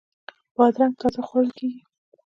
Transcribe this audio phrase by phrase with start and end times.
[0.55, 1.81] بادرنګ تازه خوړل کیږي.